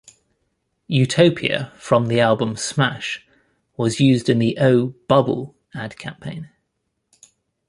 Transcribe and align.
"Utopia", 0.87 1.71
from 1.77 2.07
the 2.07 2.19
album 2.19 2.55
"Smash", 2.55 3.23
was 3.77 3.99
used 3.99 4.29
in 4.29 4.39
the 4.39 4.57
O 4.59 4.95
'bubble' 5.07 5.55
ad 5.75 5.95
campaign. 5.99 6.49